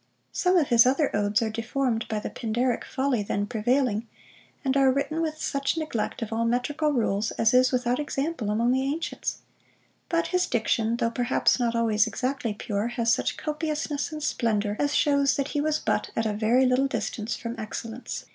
[0.31, 4.07] Some of his other odes are deformed by the Pindaric folly then prevailing,
[4.65, 8.71] and are written with such neglect of all metrical rules as is without example among
[8.71, 9.43] the ancients;
[10.09, 14.95] but his diction, though perhaps not always exactly pure, has such copiousness and splendour, as
[14.95, 18.25] shews that he was but at a very little distance from excellence.